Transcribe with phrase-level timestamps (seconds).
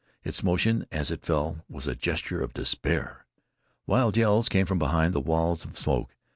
[0.23, 3.23] Its motion as it fell was a gesture of despair.
[3.85, 6.15] Wild yells came from behind the walls of smoke.